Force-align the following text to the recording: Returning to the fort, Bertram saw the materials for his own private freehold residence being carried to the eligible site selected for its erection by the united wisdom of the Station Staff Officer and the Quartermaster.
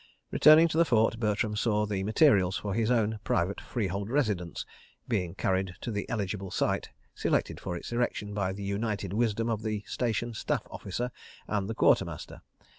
Returning 0.31 0.67
to 0.69 0.79
the 0.79 0.83
fort, 0.83 1.19
Bertram 1.19 1.55
saw 1.55 1.85
the 1.85 2.01
materials 2.03 2.57
for 2.57 2.73
his 2.73 2.89
own 2.89 3.19
private 3.23 3.61
freehold 3.61 4.09
residence 4.09 4.65
being 5.07 5.35
carried 5.35 5.75
to 5.81 5.91
the 5.91 6.09
eligible 6.09 6.49
site 6.49 6.89
selected 7.13 7.59
for 7.59 7.77
its 7.77 7.91
erection 7.91 8.33
by 8.33 8.51
the 8.51 8.63
united 8.63 9.13
wisdom 9.13 9.47
of 9.47 9.61
the 9.61 9.83
Station 9.85 10.33
Staff 10.33 10.63
Officer 10.71 11.11
and 11.47 11.69
the 11.69 11.75
Quartermaster. 11.75 12.41